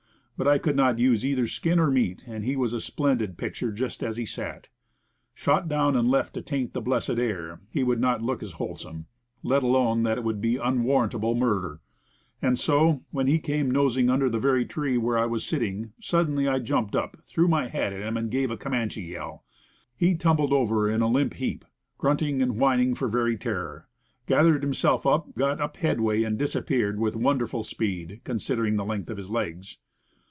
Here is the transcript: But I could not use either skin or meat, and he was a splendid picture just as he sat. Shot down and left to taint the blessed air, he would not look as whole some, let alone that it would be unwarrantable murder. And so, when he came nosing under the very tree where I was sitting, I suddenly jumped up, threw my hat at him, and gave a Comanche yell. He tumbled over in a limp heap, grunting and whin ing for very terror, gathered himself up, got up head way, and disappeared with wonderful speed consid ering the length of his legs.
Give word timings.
But 0.37 0.47
I 0.47 0.57
could 0.57 0.75
not 0.75 0.97
use 0.97 1.23
either 1.23 1.45
skin 1.45 1.77
or 1.79 1.91
meat, 1.91 2.23
and 2.25 2.43
he 2.43 2.55
was 2.55 2.73
a 2.73 2.81
splendid 2.81 3.37
picture 3.37 3.71
just 3.71 4.01
as 4.01 4.17
he 4.17 4.25
sat. 4.25 4.69
Shot 5.35 5.67
down 5.69 5.95
and 5.95 6.09
left 6.09 6.33
to 6.33 6.41
taint 6.41 6.73
the 6.73 6.81
blessed 6.81 7.19
air, 7.19 7.61
he 7.69 7.83
would 7.83 7.99
not 7.99 8.23
look 8.23 8.41
as 8.41 8.53
whole 8.53 8.75
some, 8.75 9.05
let 9.43 9.61
alone 9.61 10.01
that 10.01 10.17
it 10.17 10.23
would 10.23 10.41
be 10.41 10.57
unwarrantable 10.57 11.35
murder. 11.35 11.79
And 12.41 12.57
so, 12.57 13.03
when 13.11 13.27
he 13.27 13.37
came 13.37 13.69
nosing 13.69 14.09
under 14.09 14.29
the 14.31 14.39
very 14.39 14.65
tree 14.65 14.97
where 14.97 15.15
I 15.15 15.27
was 15.27 15.43
sitting, 15.45 15.85
I 15.85 15.89
suddenly 16.01 16.59
jumped 16.61 16.95
up, 16.95 17.17
threw 17.27 17.47
my 17.47 17.67
hat 17.67 17.93
at 17.93 18.01
him, 18.01 18.17
and 18.17 18.31
gave 18.31 18.49
a 18.49 18.57
Comanche 18.57 19.03
yell. 19.03 19.45
He 19.95 20.15
tumbled 20.15 20.53
over 20.53 20.89
in 20.89 21.01
a 21.03 21.07
limp 21.07 21.35
heap, 21.35 21.65
grunting 21.99 22.41
and 22.41 22.53
whin 22.59 22.79
ing 22.79 22.95
for 22.95 23.07
very 23.07 23.37
terror, 23.37 23.87
gathered 24.25 24.63
himself 24.63 25.05
up, 25.05 25.35
got 25.35 25.61
up 25.61 25.77
head 25.77 26.01
way, 26.01 26.23
and 26.23 26.35
disappeared 26.39 26.99
with 26.99 27.15
wonderful 27.15 27.61
speed 27.61 28.21
consid 28.25 28.57
ering 28.57 28.75
the 28.77 28.85
length 28.85 29.11
of 29.11 29.17
his 29.17 29.29
legs. 29.29 29.77